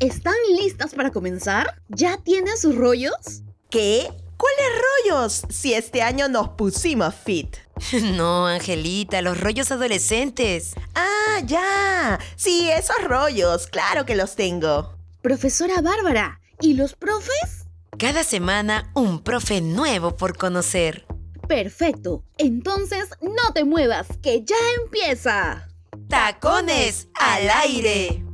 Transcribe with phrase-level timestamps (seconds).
[0.00, 1.80] ¿Están listas para comenzar?
[1.88, 3.42] ¿Ya tienen sus rollos?
[3.70, 4.06] ¿Qué?
[4.36, 5.42] ¿Cuáles rollos?
[5.48, 7.56] Si este año nos pusimos fit.
[8.14, 10.74] No, Angelita, los rollos adolescentes.
[10.94, 12.18] Ah, ya.
[12.36, 14.94] Sí, esos rollos, claro que los tengo.
[15.22, 17.66] Profesora Bárbara, ¿y los profes?
[17.98, 21.06] Cada semana un profe nuevo por conocer.
[21.48, 22.22] Perfecto.
[22.36, 25.68] Entonces no te muevas, que ya empieza.
[26.08, 28.25] Tacones al aire.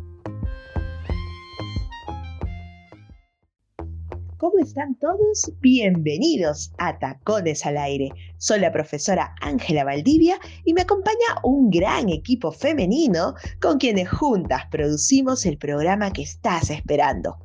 [4.42, 5.52] ¿Cómo están todos?
[5.60, 8.08] Bienvenidos a Tacones al Aire.
[8.38, 14.62] Soy la profesora Ángela Valdivia y me acompaña un gran equipo femenino con quienes juntas
[14.68, 17.38] producimos el programa que estás esperando.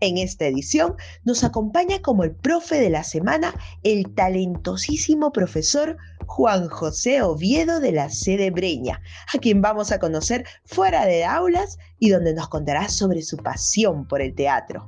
[0.00, 0.94] En esta edición
[1.24, 7.92] nos acompaña como el profe de la semana el talentosísimo profesor Juan José Oviedo de
[7.92, 9.00] la sede Breña,
[9.34, 14.06] a quien vamos a conocer fuera de aulas y donde nos contará sobre su pasión
[14.06, 14.86] por el teatro.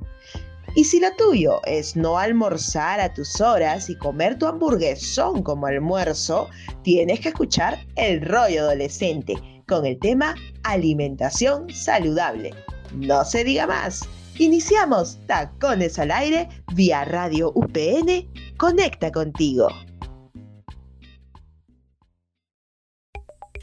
[0.75, 5.67] Y si lo tuyo es no almorzar a tus horas y comer tu hamburguesón como
[5.67, 6.49] almuerzo,
[6.83, 9.35] tienes que escuchar El rollo adolescente
[9.67, 12.53] con el tema alimentación saludable.
[12.93, 14.01] No se diga más.
[14.37, 18.29] Iniciamos Tacones al aire vía Radio UPN.
[18.57, 19.69] Conecta contigo.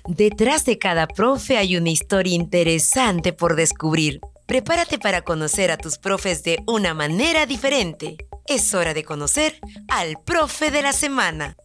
[0.09, 4.21] Detrás de cada profe hay una historia interesante por descubrir.
[4.53, 8.19] Prepárate para conocer a tus profes de una manera diferente.
[8.47, 11.57] Es hora de conocer al profe de la semana.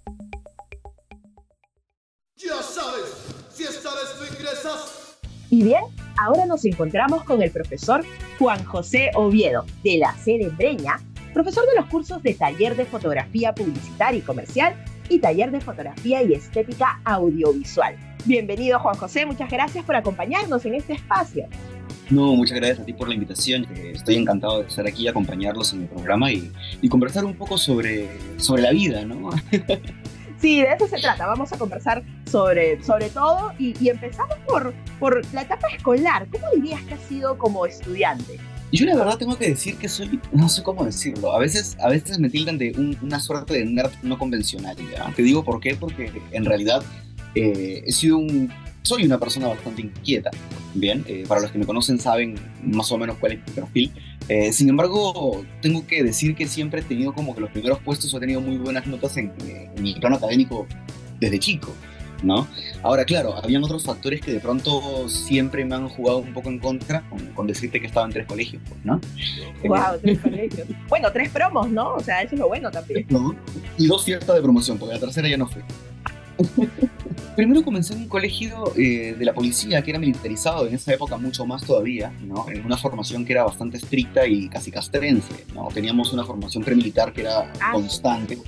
[2.38, 3.04] Ya sabes,
[3.54, 5.18] si esta vez no ingresas.
[5.50, 5.84] Y bien,
[6.18, 8.06] ahora nos encontramos con el profesor
[8.40, 11.02] Juan José Oviedo, de la sede Breña,
[11.34, 16.24] profesor de los cursos de taller de fotografía publicitaria y comercial y taller de fotografía
[16.24, 17.96] y estética audiovisual.
[18.26, 21.48] Bienvenido Juan José, muchas gracias por acompañarnos en este espacio.
[22.10, 23.66] No, muchas gracias a ti por la invitación.
[23.76, 27.36] Eh, estoy encantado de estar aquí y acompañarlos en el programa y, y conversar un
[27.36, 29.30] poco sobre, sobre la vida, ¿no?
[30.40, 31.26] Sí, de eso se trata.
[31.26, 36.28] Vamos a conversar sobre, sobre todo y, y empezamos por, por la etapa escolar.
[36.32, 38.40] ¿Cómo dirías que has sido como estudiante?
[38.72, 41.88] Yo la verdad tengo que decir que soy, no sé cómo decirlo, a veces, a
[41.90, 45.12] veces me tildan de un- una suerte de nerd no convencional, ¿ya?
[45.16, 46.84] Te digo por qué, porque en realidad
[47.34, 48.52] eh, he sido un,
[48.82, 50.32] soy una persona bastante inquieta,
[50.74, 51.06] ¿bien?
[51.08, 53.92] Eh, para los que me conocen saben más o menos cuál es mi perfil.
[54.28, 58.14] Eh, sin embargo, tengo que decir que siempre he tenido como que los primeros puestos,
[58.14, 60.68] he tenido muy buenas notas en, en mi plano académico
[61.22, 61.74] desde chico.
[62.24, 62.48] ¿No?
[62.82, 66.58] Ahora, claro, habían otros factores que de pronto siempre me han jugado un poco en
[66.60, 69.00] contra, con, con decirte que estaba en tres colegios, pues, ¿no?
[69.64, 70.68] Eh, Wow, tres colegios.
[70.90, 71.94] Bueno, tres promos, ¿no?
[71.94, 73.06] O sea, eso es lo bueno también.
[73.10, 73.36] ¿no?
[73.78, 75.62] Y dos fiestas de promoción, porque la tercera ya no fue.
[77.36, 81.18] Primero comencé en un colegio eh, de la policía que era militarizado en esa época
[81.18, 82.46] mucho más todavía, ¿no?
[82.50, 85.68] En una formación que era bastante estricta y casi castrense, ¿no?
[85.74, 87.72] Teníamos una formación premilitar que era Ah.
[87.74, 88.40] constante.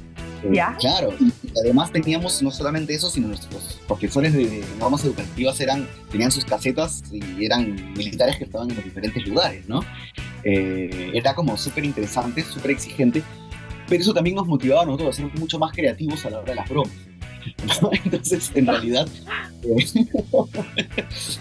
[0.51, 0.75] ¿Ya?
[0.79, 6.31] Claro, y además teníamos no solamente eso, sino nuestros profesores de, normas educativas eran, tenían
[6.31, 9.81] sus casetas y eran militares que estaban en los diferentes lugares, ¿no?
[10.43, 13.21] Eh, era como súper interesante, súper exigente,
[13.87, 16.49] pero eso también nos motivaba a nosotros a ser mucho más creativos a la hora
[16.51, 16.93] de las bromas.
[17.81, 17.89] ¿no?
[18.05, 19.07] Entonces, en realidad,
[19.63, 19.85] eh,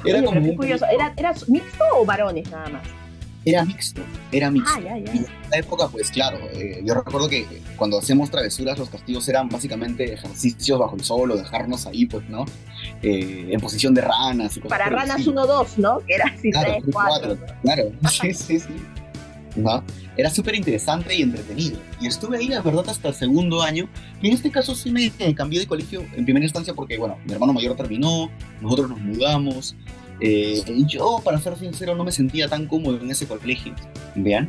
[0.05, 0.87] era Oye, como un- curioso.
[0.93, 2.83] ¿Era, ¿Era mixto o varones nada más?
[3.45, 4.73] Era mixto, era mixto.
[4.77, 5.15] Ah, ya, ya.
[5.15, 9.29] Y en esa época, pues claro, eh, yo recuerdo que cuando hacíamos travesuras, los castigos
[9.29, 12.45] eran básicamente ejercicios bajo el sol o dejarnos ahí, pues, ¿no?
[13.03, 15.45] Eh, en posición de ranas y cosas Para ranas estilo.
[15.45, 15.99] 1, 2, ¿no?
[16.01, 17.37] Que era así Claro, 3, tres, 4.
[17.37, 18.69] cuatro, Claro, sí, sí, sí.
[19.57, 19.83] ¿No?
[20.17, 21.79] Era súper interesante y entretenido.
[22.01, 23.89] Y estuve ahí, la verdad, hasta el segundo año.
[24.21, 27.33] Y en este caso sí me cambié de colegio en primera instancia porque, bueno, mi
[27.33, 29.75] hermano mayor terminó, nosotros nos mudamos.
[30.21, 33.75] Eh, yo, para ser sincero, no me sentía tan cómodo en ese colegio.
[34.15, 34.49] ¿Vean?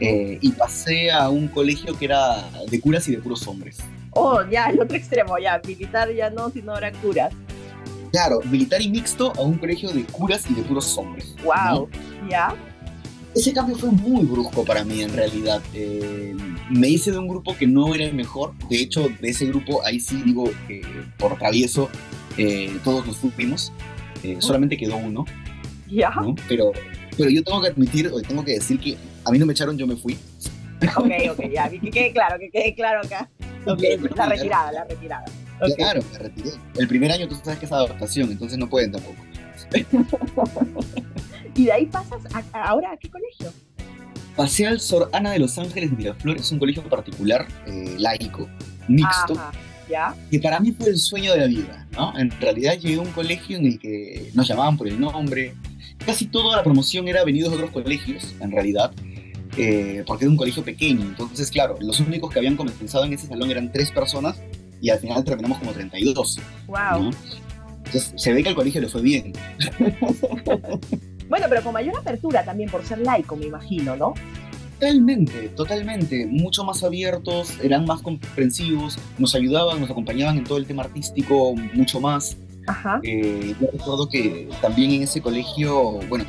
[0.00, 3.78] Eh, y pasé a un colegio que era de curas y de puros hombres.
[4.12, 5.60] Oh, ya, el otro extremo, ya.
[5.66, 7.32] Militar ya no, sino ahora curas.
[8.12, 11.34] Claro, militar y mixto a un colegio de curas y de puros hombres.
[11.38, 11.44] ¿no?
[11.44, 11.88] Wow.
[12.28, 12.54] ¿Ya?
[13.34, 15.62] Ese cambio fue muy brusco para mí en realidad.
[15.72, 16.34] Eh,
[16.68, 18.52] me hice de un grupo que no era el mejor.
[18.68, 20.82] De hecho, de ese grupo, ahí sí digo que
[21.16, 21.88] por travieso
[22.36, 23.72] eh, todos nos fuimos.
[24.22, 25.24] Eh, solamente quedó uno,
[25.88, 26.10] ¿Ya?
[26.10, 26.34] ¿no?
[26.48, 26.72] Pero,
[27.16, 29.76] pero yo tengo que admitir, o tengo que decir que a mí no me echaron,
[29.78, 30.16] yo me fui.
[30.96, 31.68] Ok, ok, ya.
[31.68, 33.28] Que quede claro, que quede claro acá.
[34.16, 35.24] La retirada, la retirada.
[35.76, 36.50] Claro, me retiré.
[36.78, 39.16] El primer año tú sabes que es adaptación, entonces no pueden tampoco.
[41.54, 43.52] Y de ahí pasas a, a- ahora a qué colegio?
[44.36, 48.48] Pasé al Sor Ana de los Ángeles de Miraflores, un colegio particular, eh, laico,
[48.88, 49.34] mixto.
[49.34, 49.52] Ajá.
[49.90, 50.14] ¿Ya?
[50.30, 52.16] que para mí fue el sueño de la vida, ¿no?
[52.18, 55.54] En realidad llegué a un colegio en el que nos llamaban por el nombre,
[56.04, 58.92] casi toda la promoción era venidos de otros colegios, en realidad,
[59.56, 61.02] eh, porque era un colegio pequeño.
[61.02, 64.40] Entonces, claro, los únicos que habían comenzado en ese salón eran tres personas
[64.80, 66.40] y al final terminamos como 32.
[66.66, 66.78] ¡Wow!
[67.02, 67.10] ¿no?
[67.84, 69.32] Entonces, se ve que al colegio le fue bien.
[71.28, 74.14] bueno, pero con mayor apertura también por ser laico, me imagino, ¿no?
[74.80, 76.26] Totalmente, totalmente.
[76.26, 81.54] Mucho más abiertos, eran más comprensivos, nos ayudaban, nos acompañaban en todo el tema artístico
[81.74, 82.38] mucho más.
[82.66, 82.98] Ajá.
[83.02, 86.24] Eh, yo recuerdo que también en ese colegio, bueno,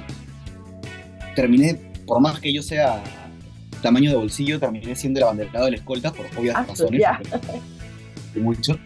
[1.34, 1.76] terminé,
[2.06, 3.02] por más que yo sea
[3.82, 7.02] tamaño de bolsillo, terminé siendo el abanderado de la escolta por obvias Ah, razones.
[7.32, 8.78] porque- mucho.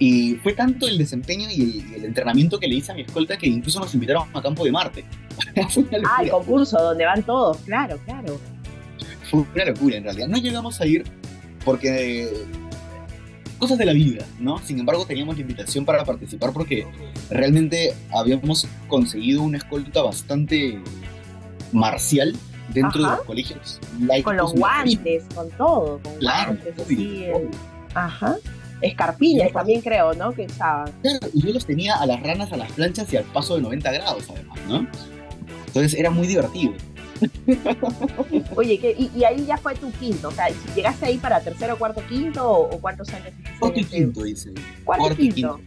[0.00, 3.36] Y fue tanto el desempeño y el, el entrenamiento que le hice a mi escolta
[3.36, 5.04] que incluso nos invitaron a Campo de Marte.
[5.56, 8.38] Ah, el concurso donde van todos, claro, claro.
[9.30, 10.28] Fue una locura en realidad.
[10.28, 11.04] No llegamos a ir
[11.64, 12.28] porque
[13.58, 14.58] cosas de la vida, ¿no?
[14.58, 16.86] Sin embargo, teníamos la invitación para participar porque
[17.30, 20.80] realmente habíamos conseguido una escolta bastante
[21.72, 22.34] marcial
[22.72, 23.10] dentro Ajá.
[23.12, 23.80] de los colegios.
[24.22, 24.94] Con los marciales.
[24.96, 27.50] guantes, con todo, con Claro, guantes, obvio.
[27.94, 28.36] Ajá.
[28.80, 30.30] Escarpillas también creo, ¿no?
[30.32, 30.92] Que usaban.
[31.02, 33.62] Claro, y yo los tenía a las ranas, a las planchas y al paso de
[33.62, 34.86] 90 grados, además, ¿no?
[35.66, 36.74] Entonces era muy divertido.
[38.56, 41.40] Oye, ¿qué- y, y ahí ya fue tu quinto, o sea, si ¿llegaste ahí para
[41.40, 43.28] tercero, cuarto, quinto o, o cuántos años?
[43.58, 44.52] Cuarto y en quinto, dice.
[44.84, 45.60] Cuarto y quinto.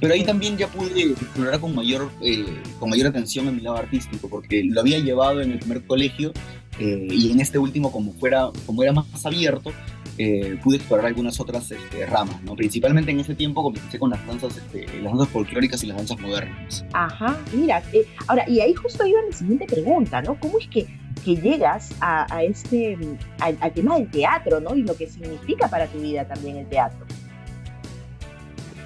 [0.00, 2.46] Pero ahí también ya pude explorar con mayor, eh,
[2.78, 6.32] con mayor atención a mi lado artístico, porque lo había llevado en el primer colegio
[6.78, 9.72] eh, y en este último, como, fuera, como era más abierto,
[10.18, 12.54] eh, pude explorar algunas otras este, ramas, ¿no?
[12.56, 16.18] Principalmente en ese tiempo comencé con las danzas, este, las danzas folclóricas y las danzas
[16.20, 16.84] modernas.
[16.92, 20.38] Ajá, mira, eh, ahora, y ahí justo iba mi siguiente pregunta, ¿no?
[20.40, 20.86] ¿Cómo es que,
[21.24, 22.98] que llegas a, a este,
[23.40, 24.74] al, al tema del teatro, ¿no?
[24.74, 27.06] Y lo que significa para tu vida también el teatro.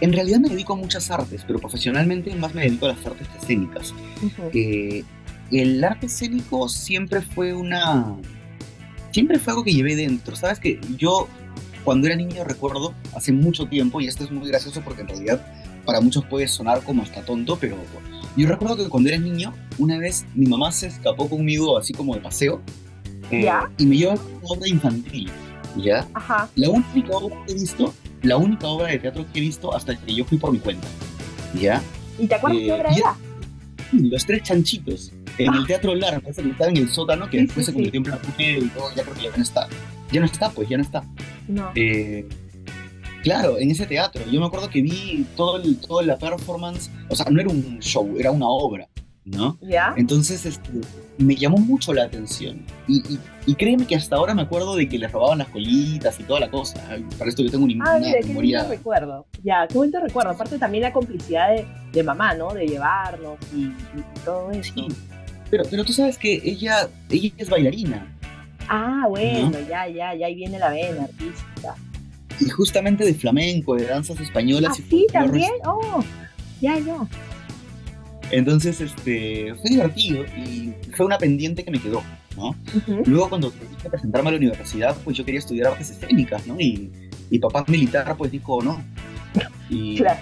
[0.01, 3.29] En realidad me dedico a muchas artes, pero profesionalmente más me dedico a las artes
[3.41, 3.95] escénicas.
[4.53, 5.05] Eh,
[5.53, 8.17] el arte escénico siempre fue una.
[9.13, 10.35] Siempre fue algo que llevé dentro.
[10.37, 11.29] Sabes que yo,
[11.85, 15.47] cuando era niño, recuerdo hace mucho tiempo, y esto es muy gracioso porque en realidad
[15.85, 17.77] para muchos puede sonar como hasta tonto, pero
[18.37, 22.15] yo recuerdo que cuando era niño, una vez mi mamá se escapó conmigo así como
[22.15, 22.63] de paseo
[23.31, 23.69] eh, ¿Ya?
[23.79, 25.31] y me llevó a una obra infantil.
[25.77, 26.07] ¿Ya?
[26.15, 29.75] Ajá, La única obra que he visto, la única obra de teatro que he visto
[29.75, 30.87] hasta que yo fui por mi cuenta.
[31.55, 31.83] ¿Ya?
[32.19, 33.17] ¿y te acuerdas Eh, qué obra era?
[33.93, 37.45] Los tres chanchitos en el Teatro Lara, ese que estaba en el sótano, que Sí,
[37.47, 39.69] después sí, se convirtió en Plapuque y todo, ya creo que ya no está.
[40.11, 41.05] Ya no está, pues, ya no está.
[41.49, 41.71] No.
[41.75, 42.29] Eh,
[43.23, 44.23] claro, en ese teatro.
[44.31, 47.79] Yo me acuerdo que vi todo el, toda la performance, o sea, no era un
[47.81, 48.89] show, era una obra,
[49.25, 49.57] ¿no?
[49.63, 49.95] ¿Ya?
[49.97, 50.69] Entonces, este,
[51.19, 52.63] me llamó mucho la atención.
[52.89, 56.19] Y, y, y créeme que hasta ahora me acuerdo de que les robaban las colitas
[56.21, 56.83] y toda la cosa.
[57.19, 58.59] Para esto yo tengo una, Ah, mira, qué memoria...
[58.65, 59.27] bonito recuerdo.
[59.43, 60.31] Ya, qué bonito recuerdo.
[60.33, 62.53] Aparte también la complicidad de, de mamá, ¿no?
[62.53, 64.73] De llevarnos y, y todo eso.
[64.75, 64.89] Sí.
[65.53, 68.11] Pero, pero tú sabes que ella, ella es bailarina.
[68.69, 71.75] Ah, bueno, ya, ya, ya ahí viene la vena artística.
[72.41, 74.73] y justamente de flamenco, de danzas españolas.
[74.75, 75.51] Ah, y sí, también.
[75.67, 76.03] Oh,
[76.63, 76.97] ya, ya.
[78.31, 82.03] Entonces, este, fue divertido y fue una pendiente que me quedó,
[82.35, 82.57] ¿no?
[83.05, 86.59] Luego cuando tuve que presentarme a la universidad, pues yo quería estudiar artes escénicas, ¿no?
[86.59, 86.91] Y,
[87.31, 88.83] y papá militar, pues dijo, no.
[89.69, 90.21] Y, Claro.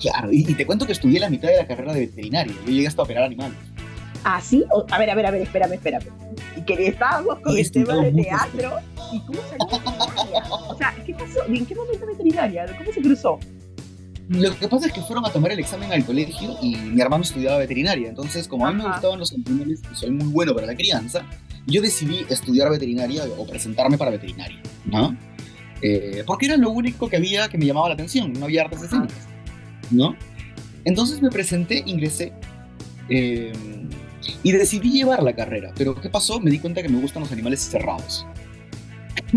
[0.00, 2.54] claro, y, y te cuento que estudié la mitad de la carrera de veterinario.
[2.64, 3.58] Yo llegué hasta a operar animales.
[4.24, 4.64] ¿Ah, sí?
[4.72, 6.04] O- a ver, a ver, a ver, espérame, espérame.
[6.56, 8.72] Y que estábamos con el tema de teatro.
[9.12, 10.44] ¿Y cómo salió veterinaria?
[10.50, 11.40] O sea, ¿qué pasó?
[11.48, 12.66] ¿Y en qué momento veterinaria?
[12.78, 13.38] ¿Cómo se cruzó?
[14.28, 17.24] Lo que pasa es que fueron a tomar el examen al colegio y mi hermano
[17.24, 18.08] estudiaba veterinaria.
[18.10, 21.22] Entonces, como a mí me gustaban los animales y soy muy bueno para la crianza,
[21.66, 25.16] yo decidí estudiar veterinaria o presentarme para veterinaria, ¿no?
[25.82, 28.82] Eh, porque era lo único que había que me llamaba la atención, no había artes
[28.82, 29.26] escénicas,
[29.90, 30.14] ¿no?
[30.84, 32.32] Entonces me presenté, ingresé
[33.08, 33.52] eh,
[34.42, 35.72] y decidí llevar la carrera.
[35.76, 36.40] Pero ¿qué pasó?
[36.40, 38.26] Me di cuenta que me gustan los animales cerrados.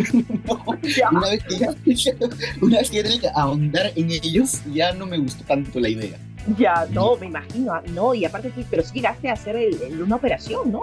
[1.12, 1.70] Una vez que ya,
[2.62, 5.90] una vez que ya tenía que ahondar en ellos, ya no me gustó tanto la
[5.90, 6.18] idea.
[6.58, 7.74] Ya, no, me imagino.
[7.74, 10.82] ah, No, y aparte, pero sí llegaste a hacer el- el- una operación, ¿no?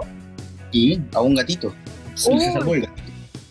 [0.71, 1.73] Y a un gatito.
[2.15, 2.41] Sí, se Uy.
[2.53, 3.01] salvó el gatito.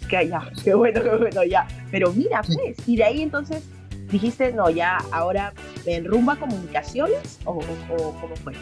[0.09, 1.69] Que ya, qué bueno, qué bueno, ya.
[1.91, 3.63] Pero mira, pues, y de ahí entonces
[4.11, 5.53] dijiste, no, ya, ahora
[5.87, 7.53] me enrumba comunicaciones o-
[7.91, 8.55] o cómo fue.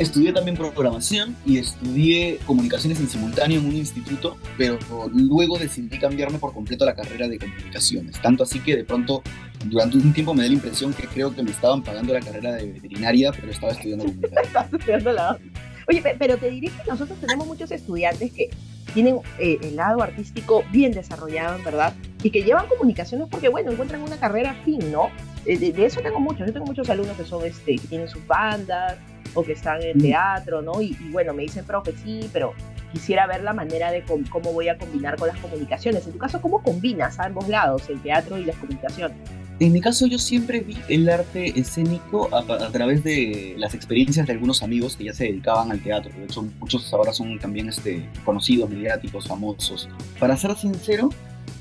[0.00, 4.78] Estudié también programación y estudié comunicaciones en simultáneo en un instituto, pero
[5.12, 8.18] luego decidí cambiarme por completo a la carrera de comunicaciones.
[8.22, 9.22] Tanto así que de pronto,
[9.66, 12.52] durante un tiempo me da la impresión que creo que me estaban pagando la carrera
[12.54, 14.06] de veterinaria, pero estaba estudiando
[14.72, 15.38] estudiando la
[15.86, 18.48] Oye, pe- pero te diré que nosotros tenemos muchos estudiantes que
[18.94, 21.92] tienen eh, el lado artístico bien desarrollado, verdad,
[22.22, 25.10] y que llevan comunicaciones porque, bueno, encuentran una carrera fin, ¿no?
[25.44, 26.46] Eh, De, de eso tengo muchos.
[26.46, 28.96] Yo tengo muchos alumnos que son, este, que tienen sus bandas,
[29.34, 30.02] o que están en Mm.
[30.02, 30.80] teatro, ¿no?
[30.82, 32.52] Y, y bueno, me dicen, profe, sí, pero
[32.92, 36.06] quisiera ver la manera de cómo voy a combinar con las comunicaciones.
[36.06, 39.16] En tu caso, ¿cómo combinas a ambos lados, el teatro y las comunicaciones?
[39.60, 44.26] En mi caso, yo siempre vi el arte escénico a, a través de las experiencias
[44.26, 46.10] de algunos amigos que ya se dedicaban al teatro.
[46.16, 49.86] De hecho, muchos ahora son también este, conocidos, mediáticos, famosos.
[50.18, 51.10] Para ser sincero,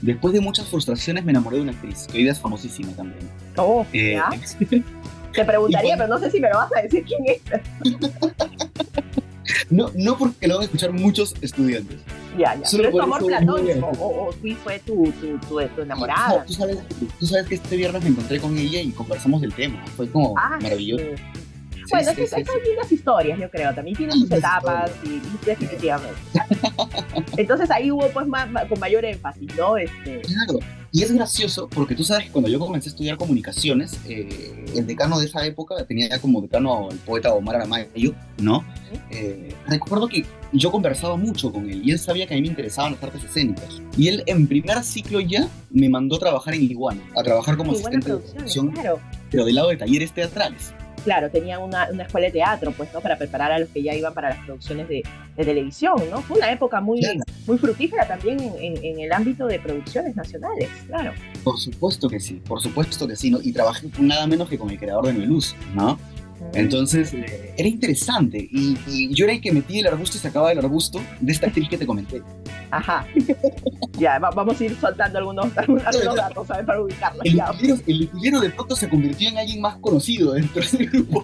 [0.02, 3.30] después de muchas frustraciones me enamoré de una actriz, que hoy día es famosísima también.
[3.58, 4.30] Oh, Eh, ¿ya?
[5.42, 7.42] Te preguntaría, pero no sé si me lo vas a decir quién es.
[9.70, 11.98] no, no porque lo van a escuchar muchos estudiantes.
[12.38, 12.66] Ya, ya.
[12.66, 16.44] Solo Pero es tu amor platónico, o, o tú fue tu, tu, tu, tu enamorada.
[16.46, 16.78] Tú sabes,
[17.20, 19.84] tú sabes que este viernes me encontré con ella y conversamos del tema.
[19.98, 21.04] Fue como Ah, maravilloso.
[21.04, 21.24] sí.
[21.74, 23.74] Sí, Bueno, sí, esas son lindas historias, yo creo.
[23.74, 26.20] También tienen sus etapas y, y definitivamente.
[27.38, 29.76] Entonces ahí hubo pues más, más- con mayor énfasis, ¿no?
[29.78, 30.60] Este, Claro,
[30.92, 34.88] y es gracioso porque tú sabes que cuando yo comencé a estudiar comunicaciones, eh, el
[34.88, 38.64] decano de esa época tenía ya como decano al poeta Omar Aramayo, ¿no?
[39.12, 42.48] Eh, recuerdo que yo conversaba mucho con él y él sabía que a mí me
[42.48, 43.82] interesaban las artes escénicas.
[43.98, 47.74] Y él en primer ciclo ya me mandó a trabajar en Iguana, a trabajar como
[47.74, 49.00] asistente de producción, claro.
[49.30, 50.74] pero del lado de talleres teatrales.
[51.04, 53.00] Claro, tenía una, una escuela de teatro, pues, ¿no?
[53.02, 55.04] Para preparar a los que ya iban para las producciones de,
[55.38, 56.22] de televisión, ¿no?
[56.22, 57.20] Fue una época muy, Claro.
[57.48, 61.12] muy fructífera también en, en- en el ámbito de producciones nacionales, claro.
[61.44, 63.40] Por supuesto que sí, por supuesto que sí, ¿no?
[63.42, 65.98] Y trabajé nada menos que con el creador de Noeluz, ¿no?
[66.54, 68.48] Entonces, eh, era interesante.
[68.52, 71.48] Y, y yo era el que metía el arbusto y sacaba el arbusto de esta
[71.48, 72.22] actriz que te comenté.
[72.72, 73.06] Ajá.
[74.00, 76.66] ya, va- vamos a ir soltando algunos, algunos datos, ¿sabes?
[76.66, 77.26] Para ubicarlos.
[77.26, 77.52] El Ya.
[77.88, 78.10] el
[78.42, 81.24] de pronto se convirtió en alguien más conocido dentro del grupo.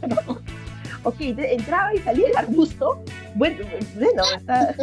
[1.04, 3.04] Ok, entraba y salía el arbusto.
[3.36, 3.58] Bueno,
[3.96, 4.76] bueno, está,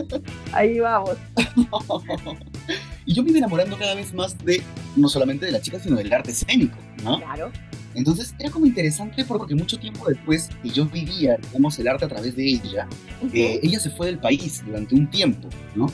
[0.53, 1.17] ahí vamos.
[3.07, 4.63] y yo me iba enamorando cada vez más de,
[4.97, 7.19] no solamente de la chica, sino del arte escénico, ¿no?
[7.19, 7.51] Claro.
[7.95, 12.09] Entonces era como interesante porque mucho tiempo después que yo vivía, digamos, el arte a
[12.09, 12.89] través de ella,
[13.33, 15.85] eh, ella se fue del país durante un tiempo, ¿no?
[15.85, 15.93] Ujú.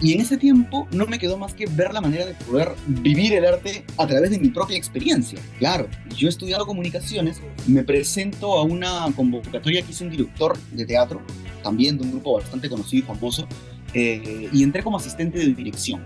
[0.00, 3.32] Y en ese tiempo no me quedó más que ver la manera de poder vivir
[3.32, 5.38] el arte a través de mi propia experiencia.
[5.58, 10.84] Claro, yo he estudiado comunicaciones, me presento a una convocatoria que hizo un director de
[10.84, 11.22] teatro,
[11.62, 13.46] también de un grupo bastante conocido y famoso,
[13.94, 16.02] eh, y entré como asistente de dirección.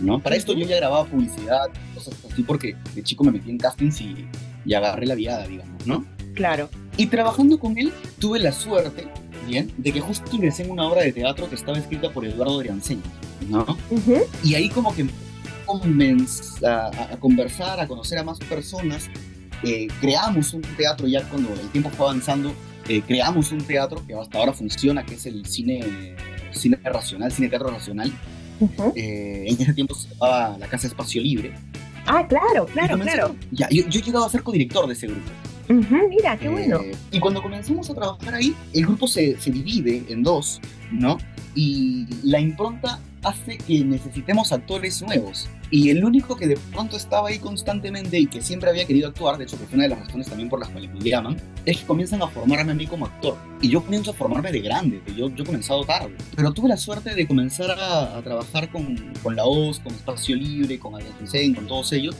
[0.00, 0.18] ¿no?
[0.18, 4.00] Para esto yo ya grababa publicidad, cosas así, porque de chico me metí en castings
[4.00, 4.26] y,
[4.64, 6.04] y agarré la viada, digamos, ¿no?
[6.34, 6.68] Claro.
[6.96, 9.06] Y trabajando con él, tuve la suerte,
[9.46, 12.58] bien, de que justo ingresé en una obra de teatro que estaba escrita por Eduardo
[12.58, 13.02] Drianceño,
[13.48, 13.62] ¿no?
[13.90, 14.18] Ujú.
[14.44, 15.06] Y ahí como que
[16.66, 19.08] a, a- conversar, a conocer a más personas.
[19.62, 22.52] Eh, creamos un teatro ya cuando el tiempo fue avanzando.
[22.88, 26.16] eh, creamos un teatro que hasta ahora funciona, que es el cine,
[26.52, 28.10] cine racional, cine teatro racional.
[28.96, 31.54] Eh, en ese tiempo se llamaba la Casa Espacio Libre.
[32.06, 33.36] Ah, claro, claro, claro.
[33.50, 35.30] Ya, yo, yo he llegado a ser codirector de ese grupo.
[36.08, 36.80] Mira, qué bueno.
[36.80, 41.18] Eh, y cuando comenzamos a trabajar ahí, el grupo se, se divide en dos, ¿no?
[41.54, 45.48] Y la impronta hace que necesitemos actores nuevos.
[45.70, 49.38] Y el único que de pronto estaba ahí constantemente y que siempre había querido actuar,
[49.38, 51.78] de hecho que fue una de las razones también por las cuales me llaman, es
[51.78, 53.36] que comienzan a formarme a mí como actor.
[53.60, 56.16] Y yo comienzo a formarme de grande, yo, yo he comenzado tarde.
[56.34, 60.34] Pero tuve la suerte de comenzar a, a trabajar con, con La Voz, con Espacio
[60.34, 62.16] Libre, con Adrián con todos ellos.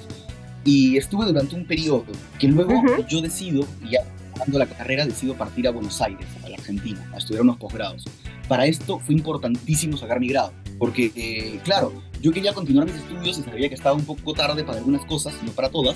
[0.65, 2.05] Y estuve durante un periodo
[2.39, 3.07] que luego Ujú.
[3.09, 7.11] yo decido, y ya acabando la carrera, decido partir a Buenos Aires, a la Argentina,
[7.15, 8.05] a estudiar unos posgrados.
[8.47, 13.39] Para esto fue importantísimo sacar mi grado, porque, eh, claro, yo quería continuar mis estudios
[13.39, 15.95] y sabía que estaba un poco tarde para algunas cosas, no para todas,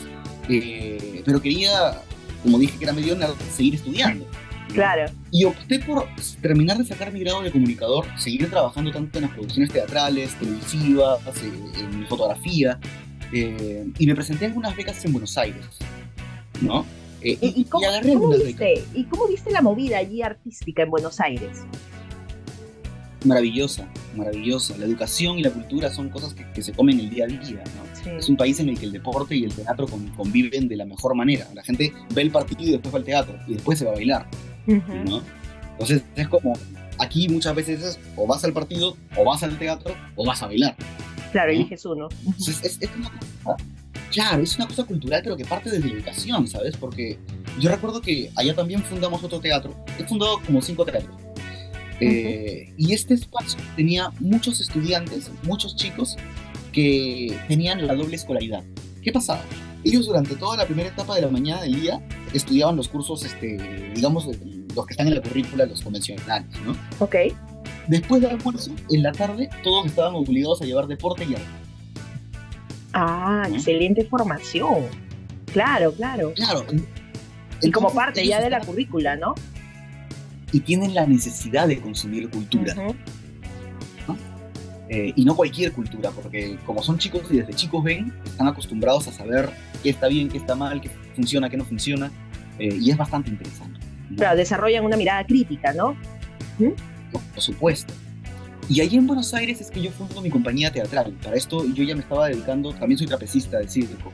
[0.51, 2.03] eh, pero quería,
[2.43, 4.27] como dije que era medio nerd, seguir estudiando.
[4.75, 5.11] Claro.
[5.31, 6.07] Y opté por
[6.43, 11.21] terminar de sacar mi grado de comunicador, seguir trabajando tanto en las producciones teatrales, televisivas,
[11.43, 12.79] eh, en fotografía,
[13.33, 15.65] eh, y me presenté algunas becas en Buenos Aires,
[16.61, 16.85] ¿no?
[17.23, 20.91] Eh, ¿Y, y cómo, agarré cómo viste, ¿Y cómo viste la movida allí artística en
[20.91, 21.63] Buenos Aires?
[23.25, 24.77] Maravillosa, maravillosa.
[24.77, 27.41] La educación y la cultura son cosas que, que se comen el día a día,
[27.65, 28.03] ¿no?
[28.03, 28.11] Sí.
[28.19, 30.85] Es un país en el que el deporte y el teatro con- conviven de la
[30.85, 31.49] mejor manera.
[31.55, 33.95] La gente ve el partido y después va al teatro y después se va a
[33.95, 34.27] bailar,
[34.67, 34.95] Ujú.
[35.09, 35.23] ¿no?
[35.73, 36.53] Entonces es como,
[36.99, 40.47] aquí muchas veces es o vas al partido, o vas al teatro, o vas a
[40.47, 40.77] bailar.
[41.33, 41.59] Claro, ¿no?
[41.59, 42.09] eliges uno.
[42.27, 43.57] Entonces es, es una cosa,
[44.13, 46.77] claro, es una cosa cultural, pero que parte desde la educación, ¿sabes?
[46.77, 47.19] Porque
[47.59, 49.75] yo recuerdo que allá también fundamos otro teatro.
[49.99, 51.17] He fundado como cinco teatros.
[52.01, 56.17] Eh, y este espacio tenía muchos estudiantes, muchos chicos
[56.73, 58.65] que tenían la doble escolaridad.
[59.03, 59.43] ¿Qué pasaba?
[59.85, 62.01] Ellos durante toda la primera etapa de la mañana del día
[62.33, 63.59] estudiaban los cursos, este,
[63.95, 66.75] digamos, los que están en la currícula, los convencionales, ¿no?
[66.99, 67.17] Ok.
[67.87, 71.47] Después del almuerzo, en la tarde, todos estaban obligados a llevar deporte y arte.
[72.95, 74.85] Ah, excelente formación.
[75.53, 76.33] Claclaro, claro.
[76.35, 76.65] Claro.
[77.61, 79.35] Y como parte ya de la currícula, ¿no?
[80.55, 82.75] Y tienen la necesidad de consumir cultura.
[82.75, 82.95] Ujú.
[84.89, 89.09] Eh, y no cualquier cultura, porque como son chicos y desde chicos ven, están acostumbrados
[89.09, 89.51] a saber
[89.83, 92.13] qué está bien, qué está mal, qué funciona, qué no funciona,
[92.61, 93.81] eh, y es bastante interesante.
[94.11, 94.17] ¿no?
[94.17, 95.97] Claro, desarrollan una mirada crítica, ¿no?
[97.11, 97.93] Por, por supuesto.
[98.69, 101.15] Y allí en Buenos Aires es que yo fundo mi compañía teatral.
[101.21, 104.13] Para esto yo ya me estaba dedicando, también soy trapecista de circo.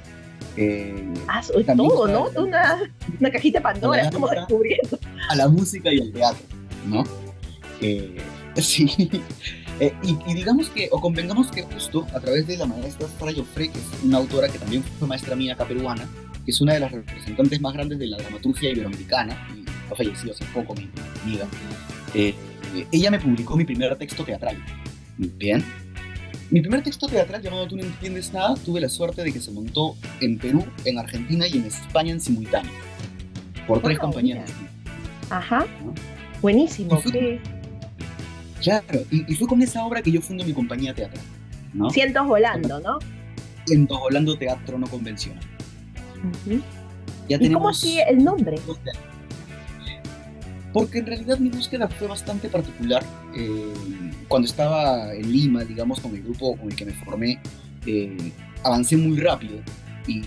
[0.56, 2.42] Eh, Ah, soy También todo, ¿no?
[2.42, 2.78] Una,
[3.18, 4.40] una cajita de Pandora, hola.
[4.40, 4.98] descubriendo.
[5.28, 6.44] a la música y al teatro,
[6.86, 7.04] ¿no?
[7.80, 8.16] Eh,
[8.56, 8.90] sí.
[9.80, 13.32] Eh, y, y digamos que, o convengamos que justo a través de la maestra Sara
[13.32, 16.06] Joffre, que es una autora que también fue maestra mía acá peruana,
[16.44, 20.32] que es una de las representantes más grandes de la dramaturgia iberoamericana, y ha fallecido
[20.32, 21.46] hace poco mi mi amiga,
[22.14, 22.34] eh,
[22.92, 24.56] ella me publicó mi primer texto teatral.
[25.16, 25.64] Bien.
[26.50, 29.50] Mi primer texto teatral llamado Tú no entiendes nada, tuve la suerte de que se
[29.52, 32.72] montó en Perú, en Argentina y en España en simultáneo,
[33.66, 34.42] por tres mira.
[34.42, 34.64] distintas.
[35.30, 35.66] Ajá.
[35.84, 35.94] ¿no?
[36.42, 36.98] Buenísimo.
[36.98, 37.40] Y fue- ¿qué?
[38.62, 41.24] Claro, y, y fue con esa obra que yo fundo mi compañía teatral,
[41.72, 41.88] ¿no?
[41.90, 42.98] Cientos volando, ¿no?
[43.68, 45.42] En Volando Teatro No Convencional.
[47.28, 48.58] Ya ¿Y tenemos cómo sigue el nombre?
[48.66, 49.09] dos teatros.
[50.72, 53.04] Porque en realidad mi búsqueda fue bastante particular.
[53.34, 53.72] Eh,
[54.28, 57.40] cuando estaba en Lima, digamos, con el grupo con el que me formé,
[57.86, 59.58] eh, avancé muy rápido
[60.06, 60.22] y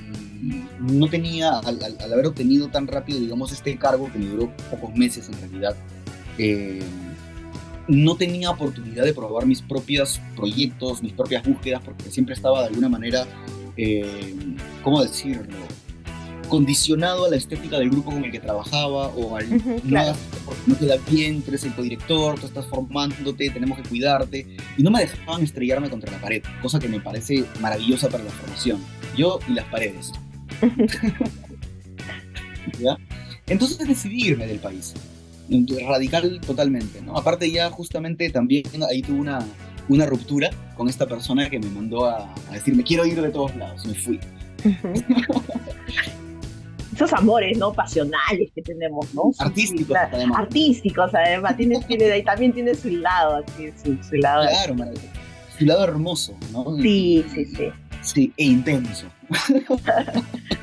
[0.79, 1.79] no tenía, al,
[2.11, 5.75] haber obtenido tan rápido, digamos, este cargo que me duró pocos meses en realidad,
[6.37, 6.81] eh,
[7.87, 12.67] no tenía oportunidad de probar mis propios proyectos, mis propias búsquedas, porque siempre estaba de
[12.67, 13.25] alguna manera,
[13.77, 14.33] eh,
[14.83, 15.57] ¿cómo decirlo?
[16.53, 20.15] Condicionado a la estética del grupo con el que trabajaba o al Ujú, no, claro.
[20.67, 24.45] no queda bien, tú eres el codirector, tú estás formándote, tenemos que cuidarte.
[24.77, 28.29] Y no me dejaban estrellarme contra la pared, cosa que me parece maravillosa para la
[28.29, 28.79] formación.
[29.17, 30.11] Yo y las paredes.
[32.79, 32.97] ¿Ya?
[33.47, 34.93] Entonces decidí irme del país.
[35.87, 37.17] Radical totalmente, ¿no?
[37.17, 39.43] Aparte ya justamente también ahí tuve una,
[39.89, 43.31] una ruptura con esta persona que me mandó a, a decir, me quiero ir de
[43.31, 43.83] todos lados.
[43.87, 44.19] Me fui.
[44.63, 44.93] Ujú.
[47.03, 47.73] Esos amores, ¿no?
[47.73, 49.31] Pasionales que tenemos, ¿no?
[49.39, 50.09] Artísticos, claro.
[50.13, 50.39] además.
[50.39, 51.57] Artísticos, además.
[51.57, 54.47] Tiene, tiene, ahí también tiene su lado, así, su, su lado.
[54.47, 54.75] Claro.
[55.57, 56.77] Su lado hermoso, ¿no?
[56.77, 57.69] Sí, sí, sí.
[58.01, 59.07] Sí, e intenso.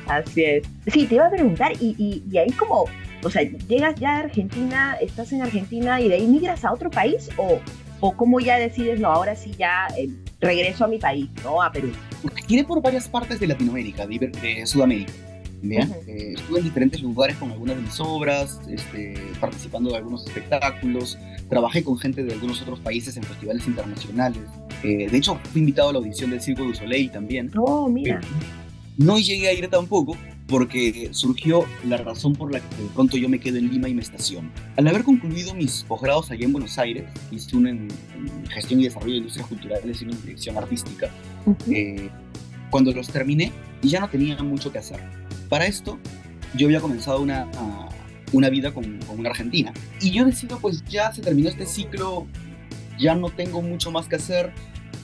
[0.07, 0.63] Así es.
[0.87, 2.85] Sí, te iba a preguntar, y, y, y ahí como,
[3.23, 6.91] o sea, llegas ya a Argentina, estás en Argentina y de ahí migras a otro
[6.91, 7.59] país o,
[7.99, 11.61] o cómo ya decides, no, ahora sí ya eh, regreso a mi país, ¿no?
[11.61, 11.91] A Perú.
[12.47, 15.11] Giré por varias partes de Latinoamérica, de, de Sudamérica.
[15.61, 15.89] ¿Bien?
[15.89, 15.99] Ujú.
[16.07, 21.17] Eh, estuve en diferentes lugares con algunas de mis obras, este, participando de algunos espectáculos,
[21.49, 24.41] trabajé con gente de algunos otros países en festivales internacionales.
[24.83, 27.51] Eh, de hecho, fui invitado a la audición del Circo du Soleil también.
[27.57, 28.21] Oh, mira.
[28.97, 33.29] No llegué a ir tampoco porque surgió la razón por la que de pronto yo
[33.29, 34.49] me quedo en Lima y me estaciono.
[34.75, 38.83] Al haber concluido mis posgrados allá en Buenos Aires, hice uno en, en gestión y
[38.83, 41.09] desarrollo de industrias culturales y uno en dirección artística,
[41.45, 41.71] Ujú.
[41.71, 42.09] eh,
[42.69, 44.99] cuando los terminé ya no tenía mucho que hacer.
[45.51, 45.99] Para esto
[46.55, 47.89] yo había comenzado una, a-
[48.31, 52.25] una vida con, con una argentina y yo decido pues ya se terminó este ciclo,
[52.97, 54.53] ya no tengo mucho más que hacer,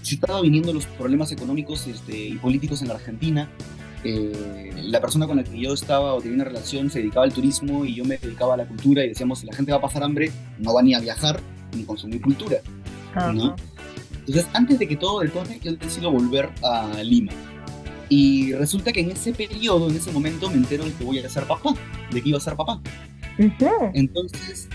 [0.01, 3.49] se estaban viniendo los problemas económicos este, y políticos en la Argentina.
[4.03, 7.33] Eh, la persona con la que yo estaba o tenía una relación se dedicaba al
[7.33, 9.81] turismo y yo me dedicaba a la cultura y decíamos, si la gente va a
[9.81, 11.41] pasar hambre, no va ni a viajar
[11.75, 12.57] ni consumir cultura.
[13.13, 13.33] Ajá.
[13.33, 13.55] ¿no?
[14.19, 17.33] Entonces, antes de que todo detone, yo decido volver a Lima.
[18.09, 21.29] Y resulta que en ese periodo, en ese momento, me entero de que voy a
[21.29, 21.73] ser papá,
[22.11, 22.81] de que iba a ser papá.
[23.37, 23.69] Ujú.
[23.93, 24.69] Entonces,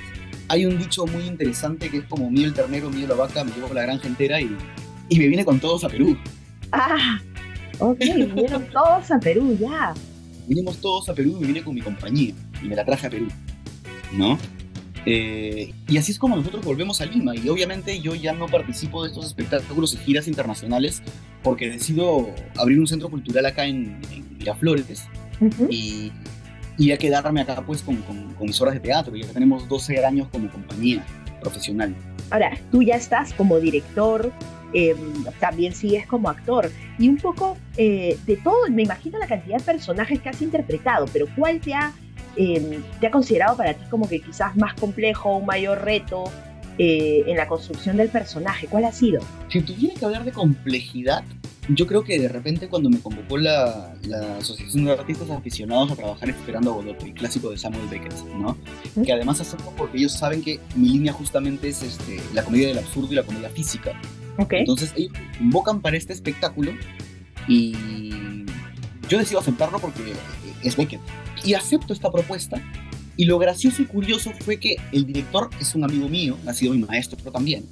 [0.48, 3.52] hay un dicho muy interesante que es como mío el ternero, mío la vaca, me
[3.52, 4.54] llevo la granja entera y,
[5.08, 6.16] y me vine con todos a Perú.
[6.72, 7.18] Ah,
[7.78, 9.94] ok, vinieron todos a Perú ya.
[10.46, 13.10] Vinimos todos a Perú y me vine con mi compañía y me la traje a
[13.10, 13.28] Perú,
[14.12, 14.38] ¿no?
[15.06, 19.02] Eh, y así es como nosotros volvemos a Lima y obviamente yo ya no participo
[19.02, 21.02] de estos espectáculos y giras internacionales
[21.42, 25.04] porque decido abrir un centro cultural acá en, en Miraflores
[25.40, 25.68] Ujú.
[25.70, 26.12] y,
[26.78, 29.14] y a quedarme acá pues con, con, con mis horas de teatro.
[29.16, 31.04] Ya tenemos 12 años como compañía
[31.40, 31.94] profesional.
[32.30, 34.32] Ahora, tú ya estás como director,
[34.72, 34.96] eh,
[35.38, 39.64] también sigues como actor, y un poco eh, de todo, me imagino la cantidad de
[39.64, 41.92] personajes que has interpretado, pero ¿cuál te ha,
[42.36, 46.24] eh, te ha considerado para ti como que quizás más complejo, un mayor reto
[46.78, 48.66] eh, en la construcción del personaje?
[48.66, 49.20] ¿Cuál ha sido?
[49.48, 51.24] Si tuviera que hablar de complejidad,
[51.68, 55.96] yo creo que de repente cuando me convocó la, la Asociación de Artistas Aficionados a
[55.96, 58.56] trabajar Esperando a Godot, el clásico de Samuel Beckett, ¿no?
[58.96, 59.02] ¿Mm?
[59.02, 62.78] Que además acepto porque ellos saben que mi línea justamente es este, la comedia del
[62.78, 63.92] absurdo y la comedia física.
[64.38, 64.54] Ok.
[64.54, 66.72] Entonces ellos me convocan para este espectáculo
[67.46, 67.74] y
[69.08, 70.14] yo decido aceptarlo porque
[70.62, 71.00] es Beckett.
[71.44, 72.60] Y acepto esta propuesta
[73.16, 76.74] Y lo gracioso y curioso fue que el director es un amigo mío, ha sido
[76.74, 77.64] mi maestro también.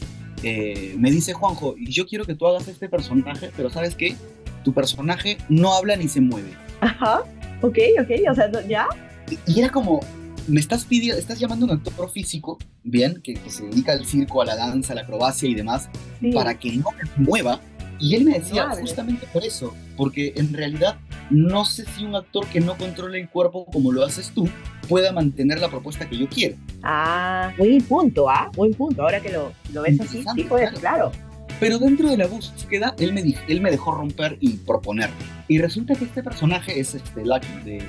[0.43, 4.17] Eh, me dice Juanjo, yo quiero que tú hagas este personaje, pero ¿sabes qué?
[4.65, 6.53] Tu personaje no habla ni se mueve.
[6.81, 7.23] Ajá,
[7.61, 8.87] ok, ok, o sea, ¿ya?
[9.31, 10.01] Y, y era como,
[10.47, 14.07] me estás pidiendo, estás llamando a un actor físico, bien, que, que, se dedica al
[14.07, 15.89] circo, a la danza, a la acrobacia y demás,
[16.21, 16.33] sí.
[16.33, 17.61] para que no se mueva.
[17.99, 18.83] Y él me decía, Madre.
[18.83, 20.99] justamente por eso, porque en realidad
[21.31, 24.49] no sé si un actor que no controle el cuerpo como lo haces tú
[24.89, 26.57] pueda mantener la propuesta que yo quiero.
[26.83, 28.51] Ah, buen punto, ¿ah?
[28.55, 29.03] Buen punto.
[29.03, 31.13] Ahora que lo, lo ves así, sí, pues, claro.
[31.61, 35.11] Pero dentro de la búsqueda, él me, dijo, él me dejó romper y proponer.
[35.47, 37.83] Y resulta que este personaje es este Lucky de,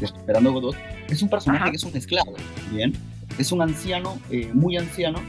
[0.00, 0.74] de Esperando Godot.
[1.08, 1.70] Es un personaje Ajá.
[1.70, 2.34] que es un esclavo,
[2.72, 2.94] ¿bien?
[3.38, 5.20] Es un anciano, eh, muy anciano,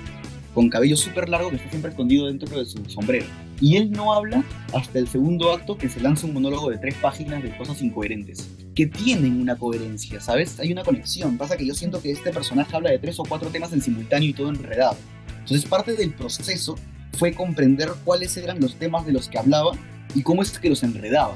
[0.53, 3.25] con cabello súper largo que está siempre escondido dentro de su sombrero.
[3.61, 6.95] Y él no habla hasta el segundo acto que se lanza un monólogo de tres
[6.95, 10.59] páginas de cosas incoherentes, que tienen una coherencia, ¿sabes?
[10.59, 11.37] Hay una conexión.
[11.37, 14.29] Pasa que yo siento que este personaje habla de tres o cuatro temas en simultáneo
[14.29, 14.97] y todo enredado.
[15.39, 16.75] Entonces parte del proceso
[17.13, 19.71] fue comprender cuáles eran los temas de los que hablaba
[20.13, 21.35] y cómo es que los enredaba,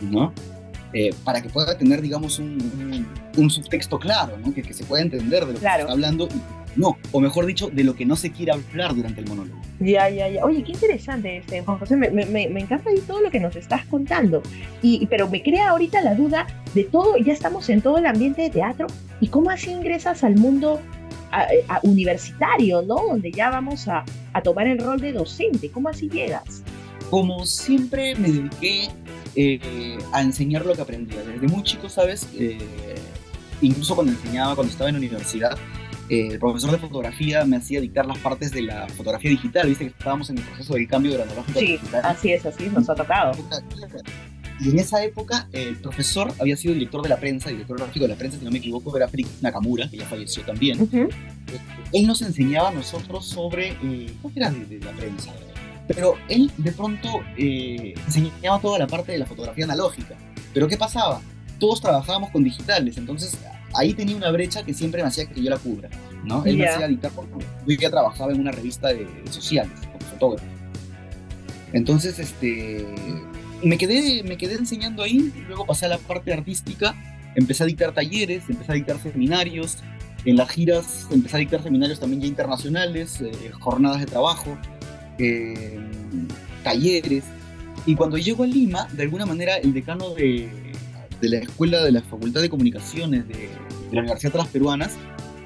[0.00, 0.32] ¿no?
[0.92, 4.52] Eh, para que pueda tener, digamos, un, un, un subtexto claro, ¿no?
[4.52, 5.76] Que, que, se pueda entender de lo claro.
[5.76, 6.28] que está hablando
[6.76, 9.60] no, o mejor dicho, de lo que no se quiere hablar durante el monólogo.
[9.80, 10.44] Ya, ya, ya.
[10.44, 11.96] Oye, qué interesante, este, Juan José.
[11.96, 14.42] Me, me, me encanta ahí todo lo que nos estás contando.
[14.82, 18.42] Y, pero me crea ahorita la duda de todo, ya estamos en todo el ambiente
[18.42, 18.86] de teatro.
[19.20, 20.80] ¿Y cómo así ingresas al mundo
[21.32, 22.96] a, a universitario, ¿no?
[23.08, 25.70] Donde ya vamos a, a, tomar el rol de docente.
[25.70, 26.62] ¿Cómo así llegas?
[27.10, 28.88] Como siempre me dediqué
[29.36, 31.22] eh, a enseñar lo que aprendía.
[31.22, 32.28] Desde muy chico, ¿sabes?
[32.38, 32.58] Eh,
[33.60, 35.56] incluso cuando enseñaba, cuando estaba en la universidad,
[36.10, 39.84] eh, el profesor de fotografía me hacía dictar las partes de la fotografía digital, viste
[39.84, 42.02] que estábamos en el proceso del cambio de la analógica sí, digital.
[42.04, 43.32] así es, así nos ha tocado.
[44.60, 48.08] Y en esa época el profesor había sido director de la prensa, director gráfico de
[48.08, 50.82] la prensa, si no me equivoco, era Frick Nakamura, que ya falleció también.
[50.82, 51.08] Uh -huh.
[51.92, 55.32] Él nos enseñaba a nosotros sobre, eh, ¿qué era de, de, la prensa?
[55.86, 60.16] Pero él de pronto eh, enseñaba toda la parte de la fotografía analógica.
[60.52, 61.22] Pero ¿qué pasaba?
[61.60, 63.38] Todos trabajábamos con digitales, entonces
[63.74, 65.88] ahí tenía una brecha que siempre me hacía que yo la cubra,
[66.24, 66.44] ¿no?
[66.44, 66.66] Él yeah.
[66.66, 70.46] me hacía dictar porque yo ya trabajaba en una revista de, de sociales, como fotógrafo.
[71.72, 72.86] Entonces, este,
[73.62, 76.94] me quedé, me quedé enseñando ahí, luego pasé a la parte artística,
[77.34, 79.78] empecé a dictar talleres, empecé a dictar seminarios,
[80.24, 84.58] en las giras empecé a dictar seminarios también ya internacionales, eh, jornadas de trabajo,
[85.18, 85.78] eh,
[86.64, 87.24] talleres,
[87.86, 90.48] y cuando llego a Lima, de alguna manera el decano de,
[91.20, 93.48] de la escuela de la Facultad de Comunicaciones de, de
[93.92, 94.96] la Universidad de las Peruanas,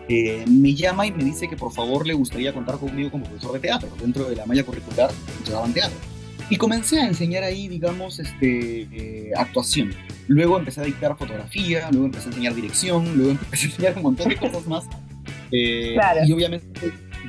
[0.08, 3.52] eh, me llama y me dice que por favor le gustaría contar conmigo como profesor
[3.54, 3.88] de teatro.
[4.00, 5.10] Dentro de la malla curricular
[5.46, 5.96] llevaban teatro.
[6.50, 9.94] Y comencé a enseñar ahí, digamos, este, eh, actuación.
[10.28, 14.02] Luego empecé a dictar fotografía, luego empecé a enseñar dirección, luego empecé a enseñar un
[14.02, 14.84] montón de cosas más.
[15.50, 16.20] Eh, claro.
[16.26, 16.66] Y obviamente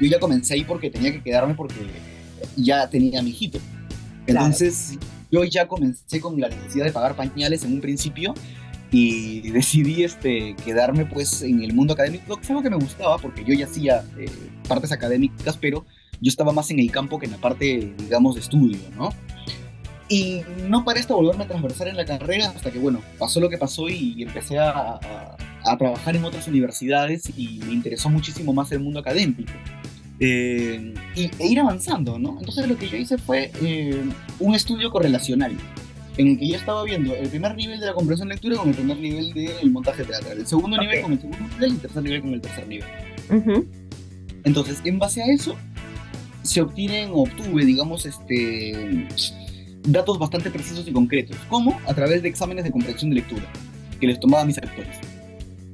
[0.02, 1.76] yo ya comencé ahí porque tenía que quedarme porque
[2.58, 3.60] ya tenía a mi hijito.
[4.28, 5.15] Entonces claro.
[5.36, 8.34] Yo ya comencé con la necesidad de pagar pañales en un principio
[8.92, 13.18] y decidí este, quedarme pues en el mundo académico, que es algo que me gustaba
[13.18, 14.30] porque yo ya hacía eh,
[14.68, 15.86] partes académicas, pero
[16.22, 19.10] yo estaba más en el campo que en la parte, digamos, de estudio, ¿no?
[20.08, 23.58] Y no paré volverme a transversar en la carrera hasta que, bueno, pasó lo que
[23.58, 28.72] pasó y empecé a, a, a trabajar en otras universidades y me interesó muchísimo más
[28.72, 29.52] el mundo académico.
[30.20, 32.38] Eh, y, e ir avanzando, ¿no?
[32.40, 34.02] Entonces lo que yo hice fue eh,
[34.40, 35.56] un estudio correlacional,
[36.18, 38.76] en el que yo estaba viendo el primer nivel de la comprensión lectura con el
[38.76, 40.88] primer nivel del montaje teatral, el segundo okay.
[40.88, 42.88] nivel con el segundo nivel y el tercer nivel con el tercer nivel.
[43.30, 43.66] Uh -huh.
[44.46, 45.56] Entonces, en base a eso,
[46.44, 49.08] se obtienen, obtuve, digamos, este,
[49.84, 53.44] datos bastante precisos y concretos, como a través de exámenes de comprensión de lectura,
[54.00, 54.98] que les tomaba a mis actores,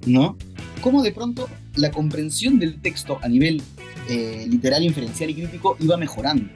[0.06, 0.38] ¿no?
[0.82, 3.62] Cómo de pronto la comprensión del texto a nivel
[4.10, 6.50] eh, literal, inferencial y crítico iba mejorando,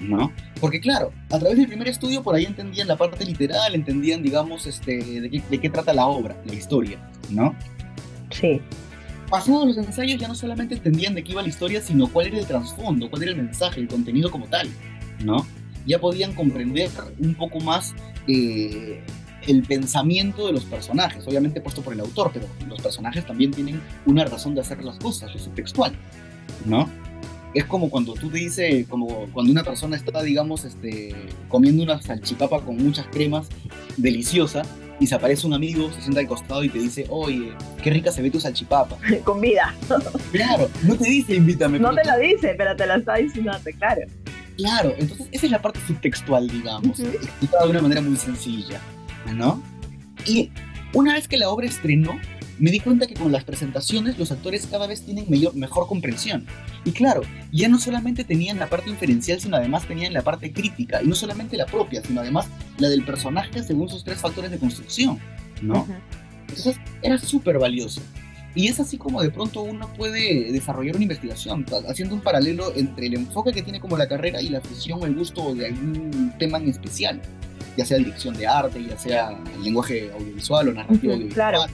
[0.00, 0.32] ¿no?
[0.60, 4.66] Porque claro, a través del primer estudio por ahí entendían la parte literal, entendían, digamos,
[4.66, 6.98] este, de, qué, de qué trata la obra, la historia,
[7.30, 7.54] ¿no?
[8.30, 8.60] Sí
[9.34, 12.38] pasados los ensayos ya no solamente entendían de qué iba la historia, sino cuál era
[12.38, 14.68] el trasfondo, cuál era el mensaje, el contenido como tal,
[15.24, 15.44] ¿no?
[15.86, 17.94] Ya podían comprender un poco más
[18.26, 19.02] eh,
[19.46, 23.80] el pensamiento de los personajes, obviamente puesto por el autor, pero los personajes también tienen
[24.06, 25.92] una razón de hacer las cosas, es textual,
[26.64, 26.88] ¿no?
[27.54, 31.14] Es como cuando tú te dices, como cuando una persona está, digamos, este,
[31.48, 33.48] comiendo una salchipapa con muchas cremas,
[33.96, 34.62] deliciosa,
[35.00, 38.10] y se aparece un amigo, se sienta al costado y te dice, oye, qué rica
[38.12, 38.96] se ve tu salchipapa.
[39.24, 39.74] Con vida.
[40.32, 41.78] Claro, no te dice invítame.
[41.78, 44.02] No te lo dice, pero te lo está diciendo, claro.
[44.56, 47.14] Claro, entonces esa es la parte subtextual, digamos, uh -huh.
[47.14, 48.80] explicada de una manera muy sencilla,
[49.34, 49.60] ¿no?
[50.26, 50.50] Y
[50.92, 52.12] una vez que la obra estrenó,
[52.58, 56.46] me di cuenta que con las presentaciones los actores cada vez tienen mayor, mejor comprensión.
[56.84, 61.02] Y claro, ya no solamente tenían la parte inferencial, sino además tenían la parte crítica,
[61.02, 62.46] y no solamente la propia, sino además
[62.78, 65.18] la del personaje según sus tres factores de construcción,
[65.62, 65.86] ¿no?
[66.48, 68.00] Entonces era súper valioso.
[68.56, 73.06] Y es así como de pronto uno puede desarrollar una investigación, haciendo un paralelo entre
[73.06, 76.32] el enfoque que tiene como la carrera y la afición o el gusto de algún
[76.38, 77.20] tema en especial,
[77.76, 81.64] ya sea dirección de arte, ya sea el lenguaje audiovisual o narrativo audiovisual, claro.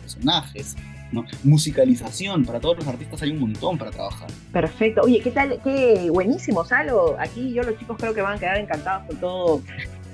[0.00, 0.76] personajes,
[1.12, 1.24] ¿no?
[1.42, 4.28] musicalización, para todos los artistas hay un montón para trabajar.
[4.52, 5.02] Perfecto.
[5.02, 5.60] Oye, ¿qué tal?
[5.62, 7.16] Qué buenísimo, Salo.
[7.18, 9.62] Aquí yo los chicos creo que van a quedar encantados con todo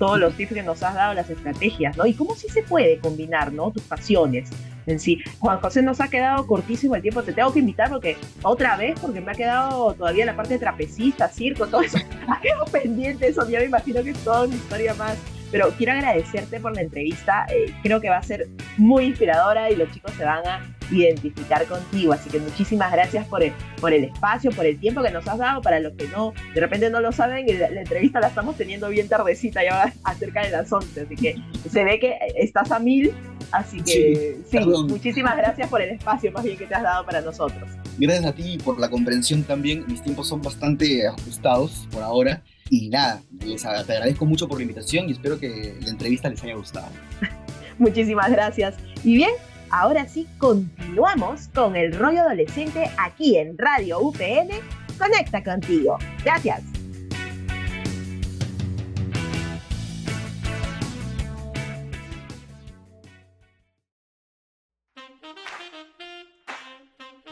[0.01, 2.07] todos los tips que nos has dado, las estrategias, ¿no?
[2.07, 3.71] Y cómo sí se puede combinar, ¿no?
[3.71, 4.49] Tus pasiones
[4.91, 5.23] en sí.
[5.39, 8.99] Juan José nos ha quedado cortísimo el tiempo, te tengo que invitar porque otra vez,
[9.01, 11.99] porque me ha quedado todavía la parte de trapecista, circo, todo eso,
[12.29, 15.17] ha quedado pendiente eso, ya me imagino que es toda una historia más.
[15.51, 19.77] Pero quiero agradecerte por la entrevista, eh, creo que va a ser muy inspiradora y
[19.77, 22.13] los chicos se van a identificar contigo.
[22.13, 25.39] Así que muchísimas gracias por el, por el espacio, por el tiempo que nos has
[25.39, 25.63] dado.
[25.63, 28.89] Para los que no, de repente no lo saben, la, la entrevista la estamos teniendo
[28.89, 31.01] bien tardecita, ya va cerca de las 11.
[31.01, 31.37] Así que
[31.69, 33.13] se ve que estás a mil.
[33.53, 37.05] Así que sí, sí muchísimas gracias por el espacio más bien que te has dado
[37.05, 37.69] para nosotros.
[37.99, 39.85] Gracias a ti por la comprensión también.
[39.89, 42.43] Mis tiempos son bastante ajustados por ahora.
[42.73, 46.43] Y nada, les te agradezco mucho por la invitación y espero que la entrevista les
[46.45, 46.87] haya gustado.
[47.79, 48.77] Muchísimas gracias.
[49.03, 49.33] Y bien,
[49.71, 54.51] ahora sí continuamos con el rollo adolescente aquí en Radio UPN.
[54.97, 55.99] Conecta contigo.
[56.25, 56.63] Gracias.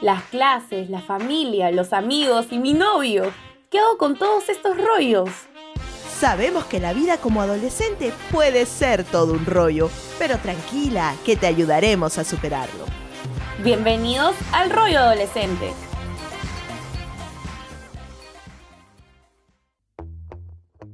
[0.01, 3.33] Las clases, la familia, los amigos y mi novio.
[3.71, 5.29] ¿Qué hago con todos estos rollos?
[6.19, 11.47] Sabemos que la vida como adolescente puede ser todo un rollo, pero tranquila, que te
[11.47, 12.87] ayudaremos a superarlo.
[13.63, 15.71] Bienvenidos al rollo adolescente.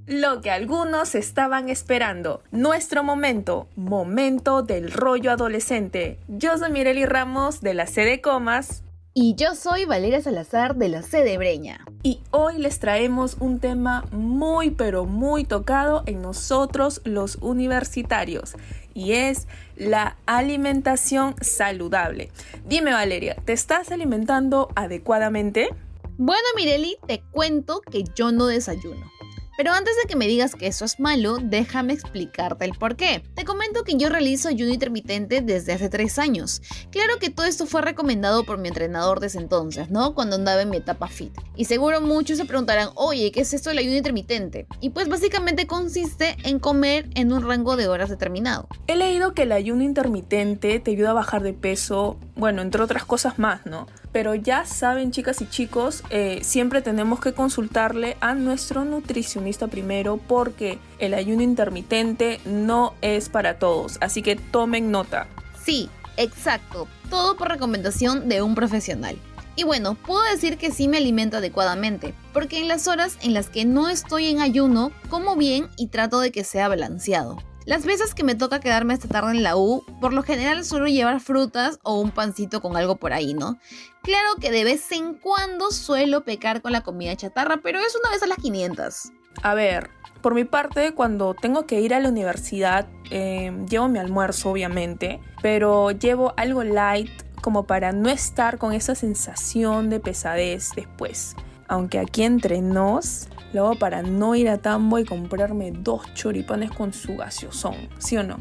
[0.07, 6.19] Lo que algunos estaban esperando, nuestro momento, momento del rollo adolescente.
[6.27, 8.83] Yo soy Mireli Ramos de la C de Comas
[9.13, 11.85] y yo soy Valeria Salazar de la sede Breña.
[12.07, 18.57] Y hoy les traemos un tema muy pero muy tocado en nosotros los universitarios
[18.93, 22.31] y es la alimentación saludable.
[22.67, 25.71] Dime Valeria, ¿te estás alimentando adecuadamente?
[26.19, 29.11] Bueno Mireli, te cuento que yo no desayuno.
[29.57, 33.23] Pero antes de que me digas que eso es malo, déjame explicarte el por qué.
[33.35, 36.61] Te comento que yo realizo ayuno intermitente desde hace tres años.
[36.91, 40.15] Claro que todo esto fue recomendado por mi entrenador desde entonces, ¿no?
[40.15, 41.33] Cuando andaba en mi etapa fit.
[41.55, 44.67] Y seguro muchos se preguntarán, oye, ¿qué es esto del ayuno intermitente?
[44.81, 48.67] Y pues básicamente consiste en comer en un rango de horas determinado.
[48.89, 53.05] He leído que el ayuno intermitente te ayuda a bajar de peso, bueno, entre otras
[53.05, 53.87] cosas más, ¿no?
[54.15, 60.19] Pero ya saben, chicas y chicos, eh, siempre tenemos que consultarle a nuestro nutricionista primero
[60.19, 65.27] porque el ayuno intermitente no es para todos, así que tomen nota.
[65.61, 69.17] Sí, exacto, todo por recomendación de un profesional.
[69.57, 73.49] Y bueno, puedo decir que sí me alimento adecuadamente, porque en las horas en las
[73.49, 77.43] que no estoy en ayuno, como bien y trato de que sea balanceado.
[77.67, 80.87] Las veces que me toca quedarme hasta tarde en la U, por lo general suelo
[80.87, 83.59] llevar frutas o un pancito con algo por ahí, ¿no?
[84.03, 88.11] Claro que de vez en cuando suelo pecar con la comida chatarra, pero es una
[88.11, 89.13] vez a las 500.
[89.43, 89.89] A ver,
[90.21, 95.21] por mi parte, cuando tengo que ir a la universidad, eh, llevo mi almuerzo, obviamente,
[95.41, 101.35] pero llevo algo light como para no estar con esa sensación de pesadez después.
[101.69, 106.93] Aunque aquí entre nos, luego para no ir a Tambo y comprarme dos choripanes con
[106.93, 108.39] su gaseosón, ¿sí o no?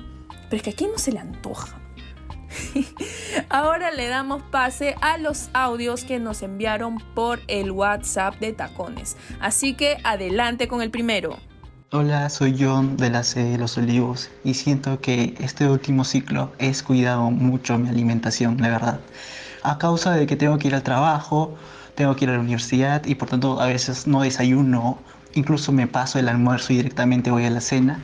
[0.49, 1.79] Pero es que aquí no se le antoja.
[3.49, 9.17] Ahora le damos pase a los audios que nos enviaron por el WhatsApp de Tacones.
[9.39, 11.37] Así que adelante con el primero.
[11.91, 16.51] Hola, soy John de la sede de Los Olivos y siento que este último ciclo
[16.57, 18.99] he cuidado mucho mi alimentación, la verdad.
[19.61, 21.55] A causa de que tengo que ir al trabajo,
[21.95, 24.97] tengo que ir a la universidad y por tanto a veces no desayuno,
[25.33, 27.99] incluso me paso el almuerzo y directamente voy a la cena.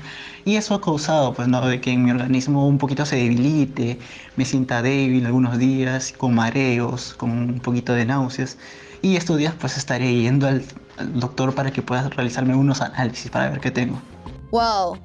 [0.46, 1.66] Y eso ha causado, pues, ¿no?
[1.68, 4.00] De que mi organismo un poquito se debilite,
[4.36, 8.58] me sienta débil algunos días, con mareos, con un poquito de náuseas.
[9.02, 10.64] Y estos días, pues, estaré yendo al,
[10.98, 14.02] al doctor para que pueda realizarme unos análisis para ver qué tengo.
[14.52, 14.98] Wow,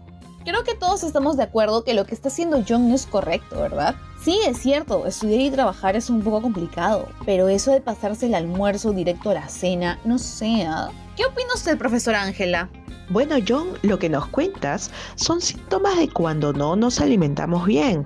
[0.45, 3.95] Creo que todos estamos de acuerdo que lo que está haciendo John es correcto, ¿verdad?
[4.23, 8.35] Sí, es cierto, estudiar y trabajar es un poco complicado, pero eso de pasarse el
[8.35, 10.67] almuerzo directo a la cena, no sé.
[10.69, 10.91] ¿ah?
[11.17, 12.69] ¿Qué opina usted, profesora Ángela?
[13.09, 18.05] Bueno, John, lo que nos cuentas son síntomas de cuando no nos alimentamos bien.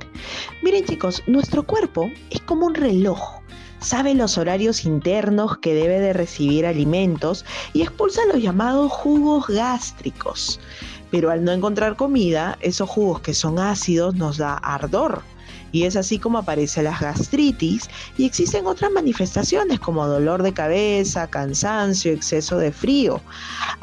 [0.62, 3.40] Miren chicos, nuestro cuerpo es como un reloj.
[3.80, 10.58] Sabe los horarios internos que debe de recibir alimentos y expulsa los llamados jugos gástricos.
[11.10, 15.22] Pero al no encontrar comida, esos jugos que son ácidos nos da ardor
[15.72, 21.28] y es así como aparece la gastritis y existen otras manifestaciones como dolor de cabeza,
[21.28, 23.20] cansancio, exceso de frío.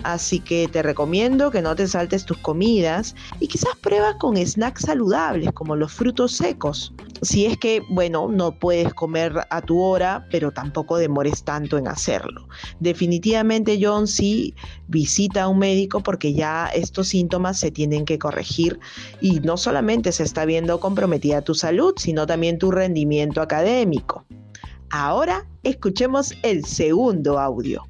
[0.03, 4.83] Así que te recomiendo que no te saltes tus comidas y quizás pruebas con snacks
[4.83, 6.93] saludables como los frutos secos.
[7.21, 11.87] Si es que, bueno, no puedes comer a tu hora, pero tampoco demores tanto en
[11.87, 12.47] hacerlo.
[12.79, 14.53] Definitivamente, John, sí
[14.87, 18.79] visita a un médico porque ya estos síntomas se tienen que corregir
[19.21, 24.23] y no solamente se está viendo comprometida tu salud, sino también tu rendimiento académico.
[24.91, 27.83] Ahora escuchemos el segundo audio.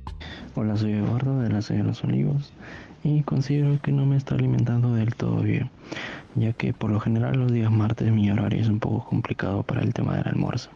[0.55, 2.51] Hola, soy Eduardo de la Sede de los Olivos
[3.03, 5.69] y considero que no me está alimentando del todo bien,
[6.33, 9.81] ya que por lo general los días martes mi horario es un poco complicado para
[9.81, 10.71] el tema del almuerzo.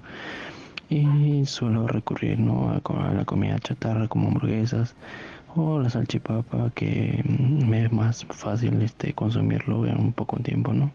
[0.89, 2.69] Y suelo recurrir ¿no?
[2.69, 4.95] a, la comida chatarra como hamburguesas
[5.55, 10.91] o la salchipapa que me es más fácil este, consumirlo en un poco tiempo, ¿no?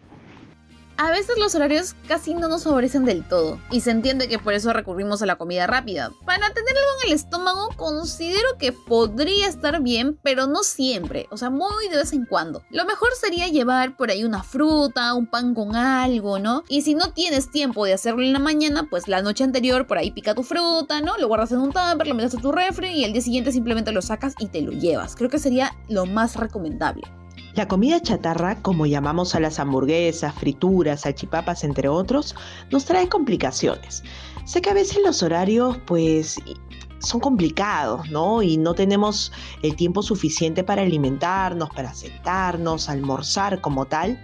[0.97, 4.53] A veces los horarios casi no nos favorecen del todo, y se entiende que por
[4.53, 6.09] eso recurrimos a la comida rápida.
[6.25, 11.37] Para tener algo en el estómago, considero que podría estar bien, pero no siempre, o
[11.37, 12.63] sea, muy de vez en cuando.
[12.69, 16.63] Lo mejor sería llevar por ahí una fruta, un pan con algo, ¿no?
[16.69, 19.97] Y si no tienes tiempo de hacerlo en la mañana, pues la noche anterior por
[19.97, 21.17] ahí pica tu fruta, ¿no?
[21.17, 23.91] Lo guardas en un tupper, lo metes a tu refri y el día siguiente simplemente
[23.91, 25.17] lo sacas y te lo llevas.
[25.17, 27.03] Creo que sería lo más recomendable.
[27.55, 32.35] La comida chatarra, como llamamos a las hamburguesas, frituras, salchipapas, entre otros,
[32.69, 34.03] nos trae complicaciones.
[34.43, 36.37] Sé que a veces los horarios, pues,
[36.99, 38.43] son complicados, ¿no?
[38.43, 44.21] Y no tenemos el tiempo suficiente para alimentarnos, para sentarnos, almorzar como tal.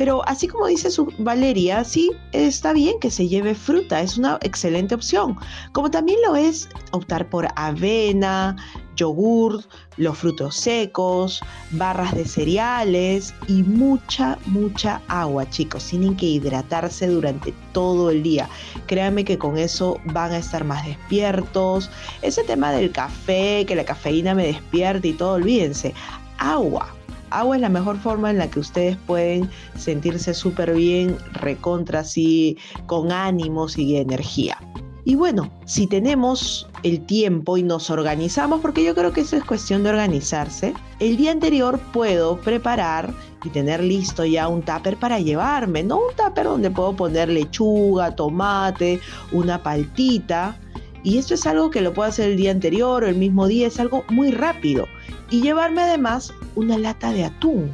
[0.00, 4.38] Pero así como dice su Valeria, sí, está bien que se lleve fruta, es una
[4.40, 5.36] excelente opción.
[5.72, 8.56] Como también lo es optar por avena,
[8.96, 9.62] yogur,
[9.98, 15.84] los frutos secos, barras de cereales y mucha, mucha agua, chicos.
[15.84, 18.48] Tienen que hidratarse durante todo el día.
[18.86, 21.90] Créanme que con eso van a estar más despiertos.
[22.22, 25.92] Ese tema del café, que la cafeína me despierte y todo, olvídense.
[26.38, 26.88] Agua,
[27.30, 32.56] agua es la mejor forma en la que ustedes pueden sentirse súper bien, recontra así,
[32.86, 34.58] con ánimos y energía.
[35.04, 39.44] Y bueno, si tenemos el tiempo y nos organizamos, porque yo creo que eso es
[39.44, 43.12] cuestión de organizarse, el día anterior puedo preparar
[43.44, 48.14] y tener listo ya un tupper para llevarme, no un tupper donde puedo poner lechuga,
[48.14, 49.00] tomate,
[49.32, 50.58] una paltita.
[51.02, 53.68] Y esto es algo que lo puedo hacer el día anterior o el mismo día,
[53.68, 54.86] es algo muy rápido
[55.30, 57.70] y llevarme además una lata de atún.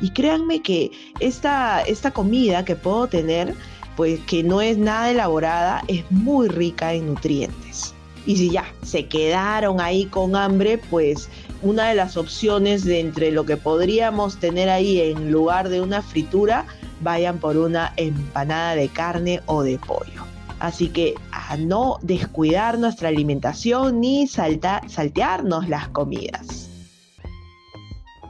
[0.00, 0.90] Y créanme que
[1.20, 3.54] esta, esta comida que puedo tener,
[3.96, 7.94] pues que no es nada elaborada, es muy rica en nutrientes.
[8.26, 11.28] Y si ya se quedaron ahí con hambre, pues
[11.62, 16.00] una de las opciones de entre lo que podríamos tener ahí en lugar de una
[16.00, 16.64] fritura,
[17.02, 20.24] vayan por una empanada de carne o de pollo.
[20.58, 26.63] Así que a no descuidar nuestra alimentación ni saltearnos las comidas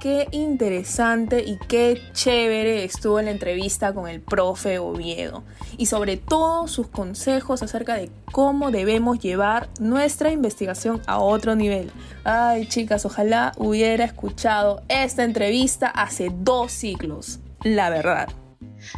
[0.05, 5.45] qué interesante y qué chévere estuvo la entrevista con el profe Oviedo
[5.79, 11.91] y sobre todo sus consejos acerca de cómo debemos llevar nuestra investigación a otro nivel.
[12.23, 18.29] Ay chicas, ojalá hubiera escuchado esta entrevista hace dos siglos, la verdad.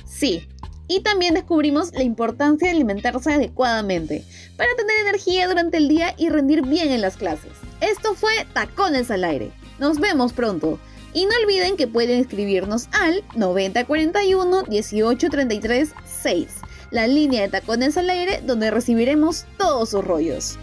[0.06, 0.48] Sí,
[0.88, 4.24] y también descubrimos la importancia de alimentarse adecuadamente
[4.56, 7.52] para tener energía durante el día y rendir bien en las clases.
[7.80, 9.52] Esto fue Tacones al Aire.
[9.78, 10.80] Nos vemos pronto.
[11.16, 16.46] Y no olviden que pueden escribirnos al 9041 1833 6,
[16.90, 20.58] la línea de tacones al aire donde recibiremos todos sus rollos.